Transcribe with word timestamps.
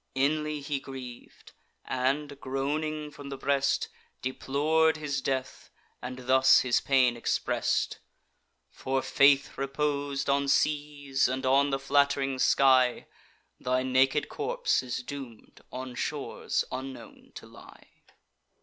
Inly 0.15 0.61
he 0.61 0.79
griev'd, 0.79 1.51
and, 1.85 2.39
groaning 2.41 3.11
from 3.11 3.29
the 3.29 3.37
breast, 3.37 3.87
Deplor'd 4.23 4.97
his 4.97 5.21
death; 5.21 5.69
and 6.01 6.25
thus 6.25 6.61
his 6.61 6.81
pain 6.81 7.15
express'd: 7.15 7.97
"For 8.71 9.03
faith 9.03 9.59
repos'd 9.59 10.27
on 10.27 10.47
seas, 10.47 11.27
and 11.27 11.45
on 11.45 11.69
the 11.69 11.77
flatt'ring 11.77 12.39
sky, 12.39 13.05
Thy 13.59 13.83
naked 13.83 14.27
corpse 14.27 14.81
is 14.81 15.03
doom'd 15.03 15.61
on 15.71 15.93
shores 15.93 16.65
unknown 16.71 17.31
to 17.35 17.45
lie." 17.45 18.01